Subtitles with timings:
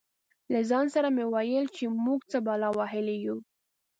[0.53, 3.37] له ځان سره مې ویل چې موږ څه بلا وهلي یو.